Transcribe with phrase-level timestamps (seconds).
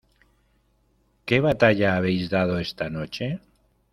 [1.25, 3.39] ¿qué batalla habéis dado esta noche?